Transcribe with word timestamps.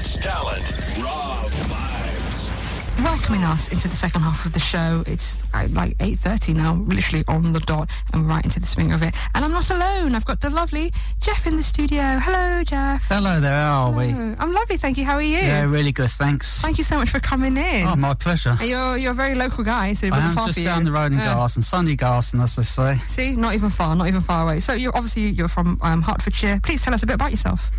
Hollywood's 0.00 0.16
talent. 0.16 0.62
Raw 1.04 1.44
vibes. 1.68 3.04
welcoming 3.04 3.44
us 3.44 3.68
into 3.68 3.86
the 3.88 3.94
second 3.94 4.22
half 4.22 4.46
of 4.46 4.52
the 4.54 4.60
show. 4.60 5.04
It's 5.06 5.44
uh, 5.52 5.68
like 5.72 5.96
8.30 5.98 6.54
now, 6.56 6.74
literally 6.86 7.22
on 7.28 7.52
the 7.52 7.60
dot, 7.60 7.90
and 8.14 8.26
right 8.26 8.42
into 8.42 8.60
the 8.60 8.66
swing 8.66 8.92
of 8.92 9.02
it. 9.02 9.14
And 9.34 9.44
I'm 9.44 9.50
not 9.52 9.70
alone. 9.70 10.14
I've 10.14 10.24
got 10.24 10.40
the 10.40 10.48
lovely 10.50 10.90
Jeff 11.20 11.46
in 11.46 11.56
the 11.58 11.62
studio. 11.62 12.00
Hello, 12.18 12.62
Jeff. 12.64 13.06
Hello 13.08 13.40
there, 13.40 13.52
how 13.52 13.90
are 13.90 13.92
we? 13.92 14.08
I'm 14.38 14.52
lovely, 14.54 14.78
thank 14.78 14.96
you. 14.96 15.04
How 15.04 15.14
are 15.16 15.22
you? 15.22 15.36
Yeah, 15.36 15.64
really 15.64 15.92
good, 15.92 16.10
thanks. 16.10 16.62
Thank 16.62 16.78
you 16.78 16.84
so 16.84 16.96
much 16.96 17.10
for 17.10 17.20
coming 17.20 17.56
in. 17.58 17.86
Oh, 17.86 17.96
my 17.96 18.14
pleasure. 18.14 18.56
And 18.58 18.68
you're, 18.70 18.96
you're 18.96 19.12
a 19.12 19.14
very 19.14 19.34
local 19.34 19.64
guy, 19.64 19.92
so 19.92 20.06
it 20.06 20.12
I 20.14 20.16
wasn't 20.16 20.30
am 20.30 20.34
far 20.36 20.44
just 20.46 20.54
for 20.56 20.60
you. 20.60 20.66
down 20.66 20.84
the 20.84 20.92
road 20.92 21.12
in 21.12 21.18
Yeah. 21.18 21.34
Garston, 21.34 21.62
Sunday 21.62 21.96
Garston, 21.96 22.40
as 22.42 22.56
they 22.56 22.62
say. 22.62 22.96
See, 23.06 23.32
not 23.34 23.54
even 23.54 23.68
far, 23.68 23.94
not 23.96 24.08
even 24.08 24.22
far 24.22 24.44
away. 24.44 24.60
So 24.60 24.72
you're 24.72 24.96
obviously 24.96 25.28
you're 25.28 25.48
from 25.48 25.78
um, 25.82 26.00
Hertfordshire. 26.02 26.60
Please 26.62 26.82
tell 26.82 26.94
us 26.94 27.02
a 27.02 27.06
bit 27.06 27.14
about 27.14 27.30
yourself. 27.32 27.70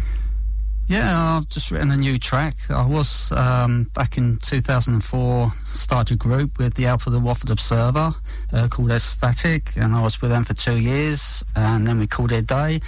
Yeah, 0.88 1.38
I've 1.38 1.48
just 1.48 1.72
written 1.72 1.92
a 1.92 1.98
new 1.98 2.18
track. 2.18 2.54
I 2.70 2.86
was 2.86 3.32
um, 3.32 3.90
back 3.94 4.18
in 4.18 4.38
2004 4.40 5.52
started 5.64 6.16
a 6.16 6.18
group 6.18 6.58
with 6.58 6.74
the 6.74 6.84
help 6.84 7.08
of 7.08 7.14
the 7.14 7.20
Watford 7.20 7.50
Observer 7.50 8.14
uh, 8.52 8.68
called 8.70 8.92
Aesthetic, 8.92 9.78
and 9.78 9.96
I 9.96 10.02
was 10.02 10.22
with 10.22 10.32
them 10.32 10.44
for 10.44 10.54
two 10.54 10.80
years, 10.80 11.44
and 11.56 11.88
then 11.88 12.00
we 12.00 12.08
called 12.08 12.32
it 12.32 12.38
a 12.38 12.42
day. 12.42 12.80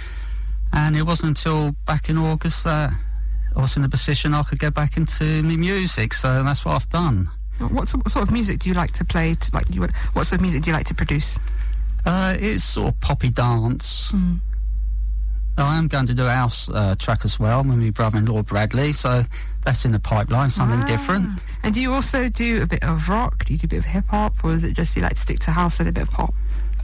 And 0.72 0.96
it 0.96 1.02
wasn't 1.02 1.38
until 1.38 1.74
back 1.86 2.08
in 2.08 2.18
August 2.18 2.64
that 2.64 2.90
I 3.56 3.60
was 3.60 3.76
in 3.76 3.84
a 3.84 3.88
position 3.88 4.34
I 4.34 4.42
could 4.42 4.58
get 4.58 4.74
back 4.74 4.96
into 4.96 5.42
my 5.42 5.56
music, 5.56 6.12
so 6.12 6.42
that's 6.42 6.64
what 6.64 6.74
I've 6.74 6.88
done. 6.88 7.30
What 7.58 7.88
sort 7.88 8.04
what 8.04 8.10
sort 8.10 8.24
of 8.24 8.32
music 8.32 8.58
do 8.58 8.68
you 8.68 8.74
like 8.74 8.92
to 8.92 9.04
play? 9.04 9.34
To, 9.34 9.50
like, 9.54 9.72
you, 9.74 9.82
what 10.12 10.26
sort 10.26 10.32
of 10.34 10.40
music 10.40 10.62
do 10.62 10.70
you 10.70 10.76
like 10.76 10.86
to 10.86 10.94
produce? 10.94 11.38
Uh, 12.04 12.34
it's 12.38 12.64
sort 12.64 12.88
of 12.88 13.00
poppy 13.00 13.30
dance. 13.30 14.12
Mm. 14.12 14.40
I 15.56 15.78
am 15.78 15.86
going 15.88 16.06
to 16.06 16.14
do 16.14 16.24
a 16.26 16.30
house 16.30 16.68
uh, 16.68 16.94
track 16.98 17.24
as 17.24 17.38
well 17.38 17.62
with 17.62 17.76
my 17.78 17.90
brother-in-law 17.90 18.42
Bradley, 18.42 18.92
so 18.92 19.22
that's 19.64 19.84
in 19.84 19.92
the 19.92 20.00
pipeline, 20.00 20.50
something 20.50 20.80
Ah. 20.80 20.86
different. 20.86 21.28
And 21.62 21.72
do 21.72 21.80
you 21.80 21.92
also 21.94 22.28
do 22.28 22.62
a 22.62 22.66
bit 22.66 22.82
of 22.82 23.08
rock? 23.08 23.44
Do 23.44 23.52
you 23.52 23.58
do 23.58 23.66
a 23.66 23.68
bit 23.68 23.78
of 23.78 23.84
hip 23.84 24.04
hop, 24.08 24.34
or 24.44 24.52
is 24.52 24.64
it 24.64 24.72
just 24.72 24.96
you 24.96 25.02
like 25.02 25.14
to 25.14 25.20
stick 25.20 25.38
to 25.40 25.50
house 25.52 25.78
and 25.80 25.88
a 25.88 25.92
bit 25.92 26.02
of 26.02 26.10
pop? 26.10 26.34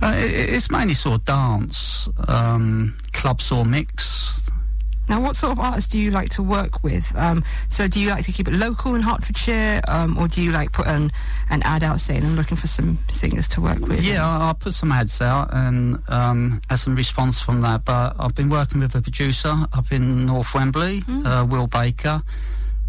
Uh, 0.01 0.15
it, 0.17 0.31
it's 0.55 0.71
mainly 0.71 0.95
sort 0.95 1.17
of 1.17 1.25
dance, 1.25 2.09
um, 2.29 2.97
club 3.12 3.41
sort 3.41 3.67
of 3.67 3.71
mix. 3.71 4.49
Now, 5.11 5.20
what 5.20 5.34
sort 5.34 5.50
of 5.50 5.58
artists 5.58 5.91
do 5.91 5.98
you 5.98 6.12
like 6.12 6.28
to 6.30 6.42
work 6.42 6.84
with? 6.84 7.12
Um, 7.16 7.42
so, 7.66 7.89
do 7.89 8.00
you 8.00 8.11
like 8.11 8.25
to 8.27 8.33
keep 8.33 8.47
it 8.47 8.55
local 8.55 8.94
in 8.94 9.03
Hertfordshire, 9.03 9.80
um, 9.89 10.16
or 10.16 10.28
do 10.28 10.41
you 10.41 10.53
like 10.53 10.70
put 10.70 10.86
an, 10.86 11.11
an 11.50 11.64
ad 11.64 11.83
out 11.83 11.98
saying 11.98 12.22
I'm 12.25 12.36
looking 12.36 12.56
for 12.56 12.69
some 12.69 12.97
singers 13.08 13.48
to 13.48 13.61
work 13.61 13.81
with? 13.81 14.03
Yeah, 14.03 14.25
I, 14.25 14.50
I 14.50 14.53
put 14.53 14.72
some 14.72 14.92
ads 14.92 15.20
out 15.20 15.48
and 15.53 16.00
um, 16.08 16.61
had 16.70 16.77
some 16.77 16.94
response 16.94 17.41
from 17.41 17.61
that. 17.62 17.84
But 17.84 18.14
I've 18.20 18.36
been 18.36 18.50
working 18.50 18.81
with 18.81 18.94
a 18.94 19.03
producer 19.03 19.53
up 19.72 19.91
in 19.91 20.27
North 20.27 20.55
Wembley, 20.55 21.03
uh, 21.25 21.44
Will 21.48 21.66
Baker. 21.66 22.22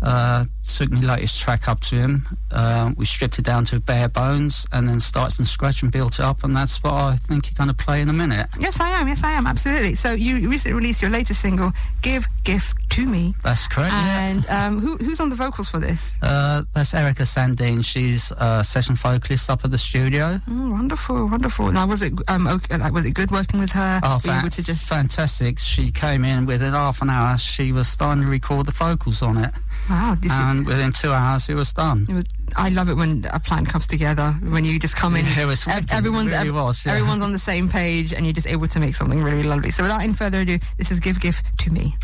Uh, 0.02 0.46
took 0.78 0.92
my 0.92 1.00
latest 1.00 1.40
track 1.42 1.68
up 1.68 1.80
to 1.82 1.96
him. 1.96 2.26
Uh, 2.52 2.92
we 2.98 3.06
stripped 3.06 3.38
it 3.38 3.46
down 3.46 3.66
to 3.66 3.80
bare 3.80 4.10
bones 4.10 4.66
and 4.72 4.88
then 4.88 5.00
started 5.00 5.36
from 5.36 5.46
scratch 5.46 5.84
and 5.84 5.92
built 5.92 6.14
it 6.20 6.22
up. 6.26 6.44
And 6.44 6.56
that's 6.56 6.82
what 6.84 6.94
I 6.94 7.16
think 7.18 7.48
you're 7.48 7.56
going 7.66 7.76
to 7.76 7.84
play 7.86 8.02
in 8.02 8.10
a 8.10 8.14
minute. 8.14 8.48
Yes, 8.60 8.80
I 8.80 8.90
am. 9.00 9.08
Yes, 9.08 9.24
I 9.24 9.32
am. 9.34 9.46
Absolutely. 9.46 9.96
So, 9.96 10.14
you 10.14 10.50
recently 10.50 10.76
released 10.76 11.02
your 11.02 11.12
latest 11.12 11.42
single, 11.42 11.72
"Give 12.02 12.26
Gift 12.44 12.78
to 12.92 13.06
Me," 13.06 13.36
That's 13.44 13.68
correct. 13.68 13.94
yeah. 13.94 14.28
and 14.28 14.50
um, 14.50 14.80
who, 14.80 14.98
who's 14.98 15.20
on 15.22 15.30
the 15.30 15.36
vocals 15.36 15.70
for 15.70 15.80
this? 15.80 16.18
Uh, 16.22 16.64
that's 16.74 16.94
Erica 16.94 17.24
Sandine. 17.24 17.84
She's 17.86 18.32
a 18.38 18.64
session 18.64 18.96
vocalist 18.96 19.50
up 19.50 19.64
at 19.66 19.72
the 19.72 19.78
studio. 19.78 20.40
Oh, 20.50 20.72
wonderful, 20.72 21.28
wonderful. 21.28 21.72
Now, 21.72 21.86
was 21.88 22.02
it 22.02 22.14
um, 22.28 22.48
okay, 22.48 22.78
like 22.78 22.94
was 22.94 23.06
it 23.06 23.12
good 23.14 23.32
working 23.32 23.60
with 23.60 23.72
her? 23.74 24.00
Oh, 24.04 24.14
Were 24.16 24.20
fa- 24.20 24.40
able 24.40 24.50
to 24.50 24.64
just 24.64 24.88
fantastic. 24.90 25.60
She 25.60 25.92
came 25.92 26.24
in 26.26 26.46
within 26.46 26.74
half 26.74 27.02
an 27.02 27.10
hour. 27.10 27.38
She 27.38 27.72
was 27.72 27.88
starting 27.88 28.24
to 28.24 28.30
record 28.30 28.66
the 28.66 28.72
vocals 28.72 29.22
on 29.22 29.38
it. 29.38 29.52
Wow. 29.92 30.16
This 30.16 30.31
is, 30.31 30.39
And 30.39 30.66
within 30.66 30.92
two 30.92 31.11
hours, 31.11 31.50
it 31.50 31.56
was 31.56 31.73
done. 31.73 32.06
It 32.09 32.14
was. 32.14 32.25
I 32.56 32.70
love 32.70 32.89
it 32.89 32.95
when 32.95 33.25
a 33.31 33.39
plan 33.39 33.66
comes 33.66 33.88
together. 33.88 34.32
When 34.55 34.66
you 34.66 34.80
just 34.80 34.95
come 34.95 35.16
in, 35.16 35.26
Yeah, 35.26 35.43
it 35.43 35.45
was 35.45 35.66
wicked. 35.66 35.83
It 35.86 35.93
everyone's 35.93 36.32
really 36.32 36.52
was, 36.52 36.86
yeah. 36.86 36.93
everyone's 36.93 37.21
on 37.21 37.32
the 37.32 37.39
same 37.39 37.70
page, 37.70 38.14
and 38.14 38.26
you're 38.26 38.33
just 38.33 38.48
able 38.48 38.67
to 38.67 38.80
make 38.80 38.95
something 38.95 39.23
really 39.23 39.43
lovely. 39.43 39.71
So, 39.71 39.83
without 39.83 40.02
any 40.02 40.14
further 40.14 40.42
ado, 40.42 40.60
this 40.77 40.92
is 40.92 40.99
"Give 40.99 41.20
Gift 41.20 41.45
to 41.60 41.71
Me." 41.71 41.95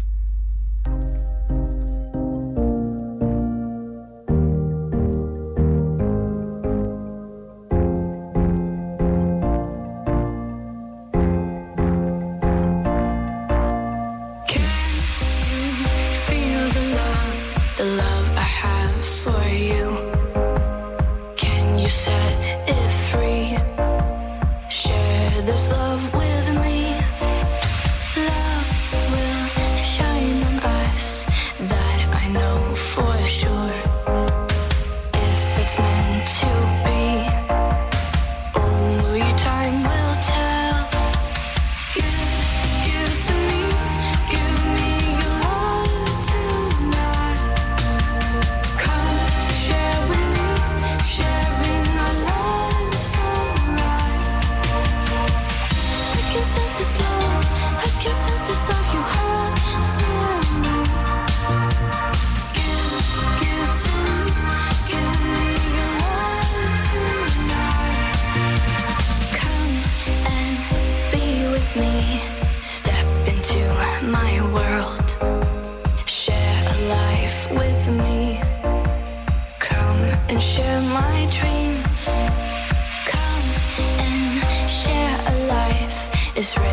It's 86.37 86.55
real. 86.55 86.66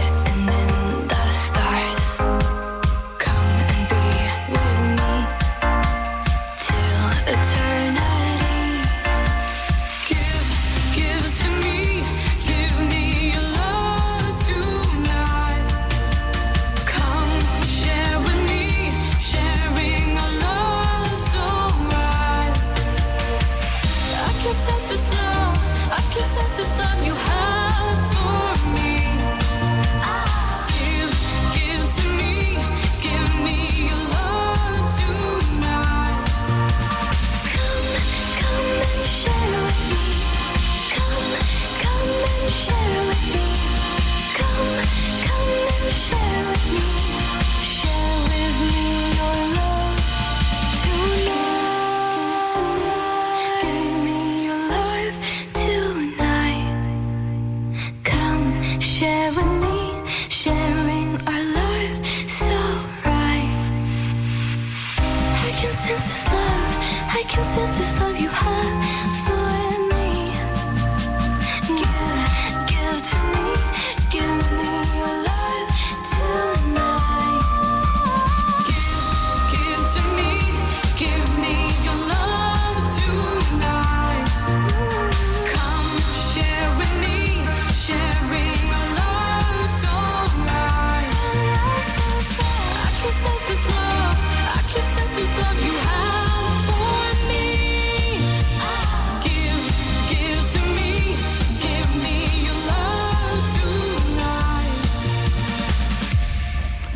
this 67.55 67.81
is 67.81 68.04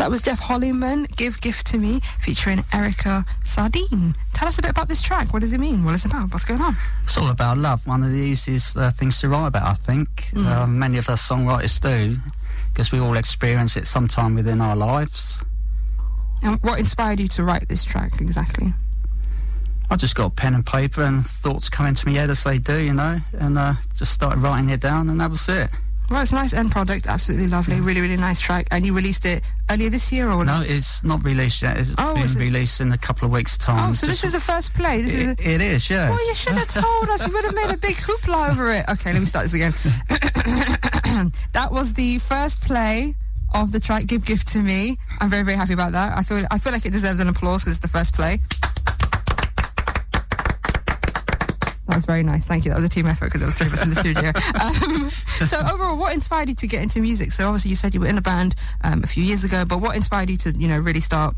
That 0.09 0.13
was 0.13 0.23
Jeff 0.23 0.41
Holliman, 0.41 1.15
Give 1.17 1.39
Gift 1.39 1.67
to 1.67 1.77
Me, 1.77 2.01
featuring 2.19 2.65
Erica 2.73 3.27
Sandine. 3.45 4.17
Tell 4.33 4.49
us 4.49 4.59
a 4.59 4.63
bit 4.63 4.71
about 4.71 4.89
this 4.89 5.03
track. 5.03 5.35
What 5.35 5.41
does 5.41 5.53
it 5.53 5.61
mean? 5.61 5.85
What 5.85 5.95
is 5.95 6.07
it 6.07 6.13
about? 6.13 6.33
What's 6.33 6.47
going 6.47 6.63
on? 6.63 6.79
It's 7.03 7.19
all 7.19 7.29
about 7.29 7.59
love. 7.59 7.87
One 7.87 8.03
of 8.03 8.11
the 8.11 8.17
easiest 8.17 8.75
uh, 8.79 8.91
things 8.91 9.21
to 9.21 9.29
write 9.29 9.49
about, 9.49 9.67
I 9.67 9.75
think. 9.75 10.09
Mm. 10.33 10.47
Uh, 10.47 10.67
many 10.67 10.97
of 10.97 11.11
us 11.11 11.29
songwriters 11.29 11.79
do, 11.79 12.17
because 12.73 12.91
we 12.91 12.99
all 13.01 13.19
experience 13.19 13.77
it 13.77 13.87
sometime 13.87 14.35
within 14.35 14.63
our 14.63 14.75
lives. 14.75 15.45
And 16.43 16.59
what 16.63 16.79
inspired 16.79 17.21
you 17.21 17.29
to 17.29 17.45
write 17.45 17.69
this 17.69 17.85
track 17.85 18.19
exactly? 18.19 18.73
I 19.91 19.97
just 19.97 20.15
got 20.15 20.37
pen 20.37 20.55
and 20.55 20.65
paper 20.65 21.03
and 21.03 21.27
thoughts 21.27 21.69
coming 21.69 21.93
to 21.93 22.09
my 22.09 22.15
head 22.15 22.31
as 22.31 22.43
they 22.45 22.57
do, 22.57 22.83
you 22.83 22.95
know, 22.95 23.19
and 23.39 23.59
uh, 23.59 23.75
just 23.95 24.15
started 24.15 24.41
writing 24.41 24.71
it 24.71 24.81
down, 24.81 25.11
and 25.11 25.21
that 25.21 25.29
was 25.29 25.47
it. 25.51 25.69
Well, 26.11 26.23
it's 26.23 26.33
a 26.33 26.37
nice 26.37 26.55
end 26.55 26.73
product. 26.73 27.07
Absolutely 27.07 27.49
lovely. 27.49 27.81
Really, 27.81 28.01
really 28.01 28.17
nice 28.17 28.41
track. 28.41 28.67
And 28.71 28.87
you 28.87 28.95
released 28.95 29.27
it 29.27 29.45
earlier 29.71 29.91
this 29.91 30.11
year, 30.11 30.31
or 30.31 30.43
No, 30.45 30.63
it's 30.65 31.05
not 31.05 31.23
released 31.23 31.61
yet. 31.61 31.77
It's 31.77 31.93
Oh, 31.99 32.15
been 32.15 32.25
it- 32.25 32.35
released 32.37 32.81
in 32.81 32.91
a 32.93 32.97
couple 32.99 33.27
of 33.27 33.33
weeks' 33.33 33.59
time. 33.59 33.91
Oh, 33.91 33.93
so 33.93 34.07
Just- 34.07 34.23
this 34.23 34.29
is 34.29 34.33
the 34.33 34.41
first 34.41 34.73
play. 34.73 35.03
This 35.03 35.13
is. 35.15 35.27
A- 35.27 35.31
it, 35.33 35.41
it 35.41 35.61
is, 35.61 35.91
yes. 35.91 36.09
Well, 36.11 36.27
you 36.29 36.35
should 36.35 36.55
have 36.55 36.69
told 36.69 37.09
us. 37.11 37.27
We 37.29 37.35
would 37.35 37.45
have 37.45 37.55
made 37.55 37.71
a 37.71 37.77
big 37.77 37.97
hoopla 38.07 38.51
over 38.51 38.71
it. 38.73 38.87
Okay, 38.89 39.13
let 39.13 39.21
me 39.21 39.27
start 39.27 39.45
this 39.45 39.55
again. 39.55 39.75
that 41.53 41.69
was 41.73 41.93
the 41.95 42.19
first 42.19 42.63
play 42.63 43.15
of 43.55 43.73
the 43.73 43.81
track 43.81 44.07
"Give 44.07 44.25
Gift 44.25 44.49
to 44.49 44.61
Me." 44.61 44.97
I'm 45.21 45.29
very, 45.31 45.43
very 45.43 45.57
happy 45.57 45.73
about 45.75 45.93
that. 45.93 46.17
I 46.17 46.23
feel, 46.23 46.45
I 46.51 46.59
feel 46.59 46.73
like 46.73 46.87
it 46.87 46.93
deserves 46.93 47.21
an 47.21 47.29
applause 47.29 47.63
because 47.65 47.77
it's 47.77 47.83
the 47.83 47.89
first 47.89 48.15
play. 48.15 48.41
That 51.89 51.97
was 51.97 52.05
very 52.05 52.23
nice. 52.23 52.45
Thank 52.45 52.67
you. 52.67 52.71
That 52.71 52.77
was 52.77 52.85
a 52.85 52.89
team 52.89 53.07
effort 53.07 53.33
because 53.33 53.41
there 53.41 53.47
was 53.47 53.55
three 53.55 53.67
of 53.67 53.73
us 53.73 53.83
in 53.83 53.91
the 53.91 53.97
studio. 53.97 54.33
Um, 54.59 55.09
so 55.47 55.59
overall, 55.73 55.97
what 55.97 56.13
inspired 56.13 56.49
you 56.49 56.55
to 56.57 56.67
get 56.67 56.83
into 56.83 57.01
music? 57.01 57.33
So 57.33 57.47
obviously, 57.47 57.71
you 57.71 57.77
said 57.77 57.95
you 57.95 58.01
were 58.01 58.07
in 58.07 58.19
a 58.19 58.23
band 58.23 58.55
um, 58.83 59.03
a 59.03 59.07
few 59.07 59.23
years 59.23 59.45
ago, 59.45 59.65
but 59.65 59.79
what 59.81 59.97
inspired 59.97 60.29
you 60.29 60.37
to, 60.39 60.51
you 60.51 60.69
know, 60.69 60.79
really 60.79 61.01
start? 61.01 61.35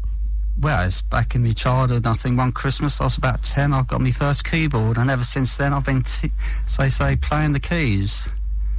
Well, 0.59 0.87
it's 0.87 1.03
back 1.03 1.35
in 1.35 1.45
my 1.45 1.53
childhood. 1.53 2.07
I 2.07 2.15
think 2.15 2.37
one 2.37 2.53
Christmas 2.53 3.01
I 3.01 3.05
was 3.05 3.17
about 3.17 3.43
10, 3.43 3.73
I 3.73 3.83
got 3.83 4.01
my 4.01 4.11
first 4.11 4.45
keyboard, 4.45 4.99
and 4.99 5.11
ever 5.11 5.23
since 5.23 5.57
then 5.57 5.73
I've 5.73 5.85
been, 5.85 6.03
t- 6.03 6.31
they 6.79 6.89
say, 6.89 7.17
playing 7.17 7.53
the 7.53 7.61
keys. 7.61 8.29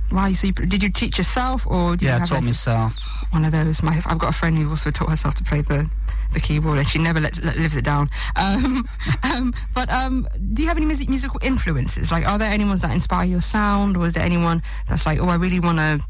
Why? 0.10 0.34
So 0.34 0.48
you, 0.48 0.54
did 0.54 0.84
you 0.84 0.92
teach 0.92 1.18
yourself, 1.18 1.66
or 1.68 1.92
did 1.92 2.04
you 2.04 2.08
yeah, 2.10 2.16
I 2.16 2.20
taught 2.20 2.44
lessons? 2.44 2.48
myself. 2.48 2.98
one 3.32 3.46
of 3.46 3.52
those. 3.54 3.82
My, 3.82 4.02
I've 4.06 4.20
got 4.20 4.30
a 4.30 4.38
friend 4.38 4.58
who 4.58 4.70
also 4.70 4.92
taught 4.92 5.10
herself 5.10 5.36
to 5.36 5.44
play 5.44 5.62
the, 5.62 5.90
the 6.34 6.40
keyboard, 6.40 6.78
and 6.78 6.88
she 6.88 7.00
never 7.00 7.20
let, 7.20 7.44
let, 7.44 7.58
lives 7.58 7.76
it 7.76 7.84
down. 7.84 8.10
Um, 8.36 8.88
um, 9.24 9.54
but 9.74 9.92
um, 9.92 10.28
do 10.54 10.62
you 10.62 10.68
have 10.68 10.78
any 10.78 10.86
music, 10.86 11.10
musical 11.10 11.40
influences? 11.44 12.12
Like, 12.12 12.28
are 12.28 12.38
there 12.38 12.52
anyone 12.52 12.78
that 12.80 12.92
inspire 12.92 13.26
your 13.26 13.42
sound, 13.42 13.98
or 13.98 14.06
is 14.06 14.14
there 14.14 14.24
anyone 14.24 14.62
that's 14.88 15.06
like, 15.06 15.20
oh, 15.20 15.28
I 15.28 15.36
really 15.36 15.60
want 15.60 15.78
to 15.78 16.02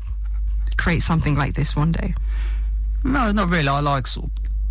create 0.78 1.02
something 1.02 1.36
like 1.36 1.54
this 1.54 1.76
one 1.76 1.92
day? 1.92 2.14
No, 3.04 3.32
not 3.32 3.50
really. 3.50 3.68
I 3.68 3.80
like 3.80 4.08
sort 4.08 4.30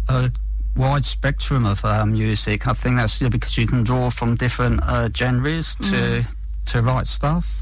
of 0.09 0.15
a 0.15 0.33
wide 0.77 1.05
spectrum 1.05 1.67
of 1.67 1.85
uh, 1.85 2.07
music. 2.07 2.67
I 2.67 2.73
think 2.73 2.97
that's 2.97 3.21
you 3.21 3.27
know, 3.27 3.31
because 3.31 3.59
you 3.59 3.67
can 3.67 3.83
draw 3.83 4.11
from 4.11 4.37
different 4.37 4.81
uh, 4.85 5.09
genres 5.15 5.75
to 5.77 6.25
to 6.67 6.83
write 6.83 7.07
stuff. 7.07 7.59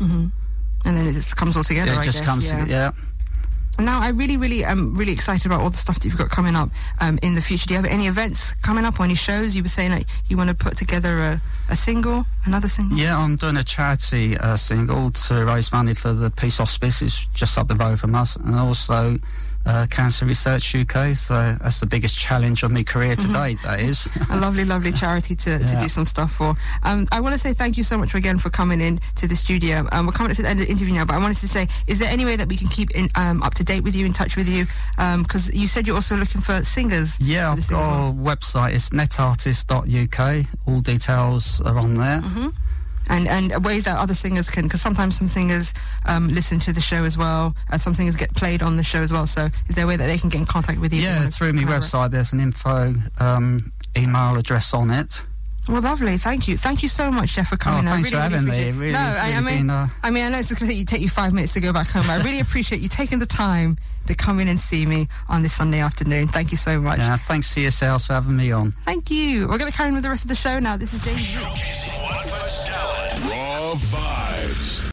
And 0.85 0.96
then 0.96 1.06
it 1.06 1.12
just 1.12 1.37
comes 1.37 1.56
all 1.56 1.64
together. 1.64 1.93
it 1.93 1.99
I 1.99 2.05
just 2.05 2.19
guess, 2.19 2.26
comes, 2.26 2.52
yeah. 2.52 2.64
to, 2.64 2.70
yeah. 2.70 2.93
Now, 3.78 4.00
I 4.00 4.08
really, 4.08 4.36
really 4.36 4.64
am 4.64 4.94
really 4.94 5.12
excited 5.12 5.46
about 5.46 5.60
all 5.60 5.70
the 5.70 5.76
stuff 5.76 6.00
that 6.00 6.04
you've 6.04 6.19
got 6.19 6.30
coming 6.30 6.56
up 6.56 6.70
um, 7.00 7.19
in 7.22 7.34
the 7.34 7.40
future. 7.40 7.66
Do 7.69 7.75
you 7.75 7.80
have 7.80 7.90
any 7.90 8.08
events 8.08 8.54
coming 8.54 8.84
up 8.84 8.98
or 8.98 9.04
any 9.04 9.14
shows? 9.14 9.54
You 9.54 9.62
were 9.62 9.69
saying 9.69 9.92
that 9.92 10.04
you 10.28 10.36
want 10.36 10.48
to 10.48 10.54
put 10.54 10.76
together 10.76 11.19
a, 11.20 11.40
a 11.70 11.76
single, 11.76 12.26
another 12.44 12.66
single? 12.66 12.98
Yeah, 12.98 13.16
I'm 13.16 13.36
doing 13.36 13.56
a 13.56 13.62
charity 13.62 14.36
uh, 14.36 14.56
single 14.56 15.10
to 15.10 15.44
raise 15.44 15.72
money 15.72 15.94
for 15.94 16.12
the 16.12 16.30
Peace 16.30 16.58
Hospice. 16.58 17.02
It's 17.02 17.26
just 17.26 17.56
up 17.56 17.69
the 17.69 17.76
road 17.76 18.00
from 18.00 18.16
us, 18.16 18.34
and 18.34 18.54
also 18.56 19.16
uh, 19.68 19.86
Cancer 19.90 20.24
Research 20.26 20.74
UK. 20.74 21.14
So 21.14 21.54
that's 21.60 21.78
the 21.80 21.86
biggest 21.86 22.18
challenge 22.18 22.62
of 22.64 22.70
my 22.72 22.82
career 22.82 23.14
to 23.14 23.26
date. 23.28 23.58
That 23.62 23.80
is. 23.80 24.08
a 24.30 24.36
lovely, 24.36 24.64
lovely 24.64 24.92
charity 24.92 25.34
to, 25.36 25.58
to 25.58 25.64
Yeah. 25.64 25.78
do 25.78 25.88
some 25.88 26.06
stuff 26.06 26.32
for. 26.32 26.56
Um, 26.82 27.06
I 27.12 27.20
want 27.20 27.34
to 27.34 27.38
say 27.38 27.52
thank 27.52 27.76
you 27.76 27.82
so 27.82 27.98
much 27.98 28.14
again 28.14 28.38
for 28.38 28.50
coming 28.50 28.80
in 28.80 28.98
to 29.16 29.28
the 29.28 29.36
studio. 29.36 29.86
Um, 29.92 30.06
we're 30.06 30.12
coming 30.12 30.34
to 30.34 30.42
the 30.42 30.48
end 30.48 30.60
of 30.60 30.66
the 30.66 30.72
interview 30.72 30.94
now, 30.94 31.04
but 31.04 31.14
I 31.14 31.18
wanted 31.18 31.36
to 31.38 31.48
say, 31.48 31.68
is 31.86 31.98
there 31.98 32.08
any 32.10 32.24
way 32.24 32.36
that 32.36 32.48
we 32.48 32.56
can 32.56 32.68
keep 32.68 32.90
in, 32.92 33.08
um, 33.14 33.42
up 33.42 33.54
to 33.56 33.64
date 33.64 33.84
with 33.84 33.94
you, 33.94 34.06
in 34.06 34.12
touch 34.14 34.36
with 34.36 34.48
you? 34.48 34.66
Because 35.22 35.52
you 35.54 35.66
said 35.66 35.86
you're 35.86 35.96
also 35.96 36.16
looking 36.16 36.40
for 36.40 36.62
singers. 36.64 37.20
Yeah, 37.20 37.46
for 37.46 37.50
I've 37.50 37.56
this 37.56 37.68
thing 37.68 37.78
as 37.78 37.86
got 37.86 37.92
well. 37.92 38.08
a 38.08 38.12
website. 38.36 38.74
It's 38.74 38.90
netartist.uk. 38.90 40.46
All 40.66 40.80
details 40.80 41.60
are 41.60 41.78
on 41.78 41.94
there. 41.94 42.20
Mm-hmm. 42.20 42.48
And 43.08 43.26
and 43.26 43.64
ways 43.64 43.84
that 43.84 43.98
other 43.98 44.14
singers 44.14 44.50
can, 44.50 44.64
because 44.64 44.80
sometimes 44.80 45.16
some 45.16 45.28
singers 45.28 45.72
um, 46.04 46.28
listen 46.28 46.58
to 46.60 46.72
the 46.72 46.80
show 46.80 47.04
as 47.04 47.16
well. 47.16 47.54
Uh, 47.70 47.78
some 47.78 47.92
singers 47.92 48.16
get 48.16 48.34
played 48.34 48.62
on 48.62 48.76
the 48.76 48.82
show 48.82 49.00
as 49.00 49.12
well. 49.12 49.26
So 49.26 49.48
is 49.68 49.76
there 49.76 49.84
a 49.84 49.88
way 49.88 49.96
that 49.96 50.06
they 50.06 50.18
can 50.18 50.28
get 50.28 50.38
in 50.38 50.46
contact 50.46 50.78
with 50.78 50.92
you? 50.92 51.02
Yeah, 51.02 51.28
through 51.28 51.54
my 51.54 51.62
website, 51.62 52.10
there's 52.10 52.32
an 52.32 52.40
info 52.40 52.94
um, 53.18 53.72
email 53.96 54.36
address 54.36 54.74
on 54.74 54.90
it. 54.90 55.22
Well, 55.68 55.82
lovely. 55.82 56.16
Thank 56.16 56.48
you. 56.48 56.56
Thank 56.56 56.82
you 56.82 56.88
so 56.88 57.10
much, 57.10 57.34
Jeff, 57.34 57.48
for 57.48 57.58
coming. 57.58 57.86
Oh, 57.86 57.90
I 57.90 57.94
thanks 57.96 58.10
really, 58.10 58.22
for 58.22 58.30
really 58.30 58.46
having 58.56 58.74
me. 58.74 58.80
Really, 58.80 58.92
no, 58.92 58.98
I, 58.98 59.18
I 59.18 59.28
really 59.32 59.44
mean, 59.44 59.56
been, 59.58 59.70
uh, 59.70 59.88
I 60.02 60.10
mean, 60.10 60.24
I 60.24 60.28
know 60.30 60.38
it's 60.38 60.48
just 60.48 60.62
going 60.62 60.74
to 60.74 60.84
take 60.86 61.02
you 61.02 61.10
five 61.10 61.34
minutes 61.34 61.52
to 61.54 61.60
go 61.60 61.74
back 61.74 61.88
home. 61.88 62.04
But 62.06 62.20
I 62.20 62.24
really 62.24 62.40
appreciate 62.40 62.80
you 62.80 62.88
taking 62.88 63.18
the 63.18 63.26
time 63.26 63.76
to 64.06 64.14
come 64.14 64.40
in 64.40 64.48
and 64.48 64.58
see 64.58 64.86
me 64.86 65.08
on 65.28 65.42
this 65.42 65.54
Sunday 65.54 65.80
afternoon. 65.80 66.28
Thank 66.28 66.52
you 66.52 66.56
so 66.56 66.80
much. 66.80 67.00
Yeah, 67.00 67.18
thanks 67.18 67.52
to 67.52 67.60
yourselves 67.60 68.06
for 68.06 68.14
having 68.14 68.36
me 68.36 68.50
on. 68.50 68.72
Thank 68.86 69.10
you. 69.10 69.46
We're 69.46 69.58
going 69.58 69.70
to 69.70 69.76
carry 69.76 69.88
on 69.88 69.94
with 69.94 70.04
the 70.04 70.08
rest 70.08 70.24
of 70.24 70.28
the 70.28 70.34
show 70.34 70.58
now. 70.58 70.78
This 70.78 70.94
is 70.94 71.02
James. 71.02 71.97
Of 73.70 73.76
Vibes. 73.92 74.17